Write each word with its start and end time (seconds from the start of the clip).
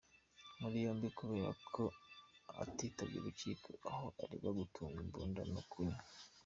muri 0.59 0.77
yombi 0.85 1.07
kubera 1.19 1.51
ko 1.73 1.83
atitabye 2.61 3.17
urukiko, 3.19 3.69
aho 3.91 4.05
aregwaho 4.23 4.55
gutunga 4.61 4.97
imbunda 5.05 5.41
no 5.53 5.61
kunywa. 5.71 6.01